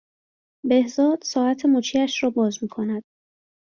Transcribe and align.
بهزاد 0.69 1.23
ساعت 1.23 1.65
مچیش 1.65 2.23
را 2.23 2.29
باز 2.29 2.59
میکند 2.63 3.03